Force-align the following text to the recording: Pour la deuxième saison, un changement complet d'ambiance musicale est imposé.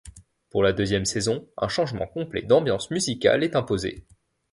Pour 0.49 0.63
la 0.63 0.73
deuxième 0.73 1.05
saison, 1.05 1.47
un 1.57 1.67
changement 1.67 2.07
complet 2.07 2.41
d'ambiance 2.41 2.89
musicale 2.89 3.43
est 3.43 3.55
imposé. 3.55 4.07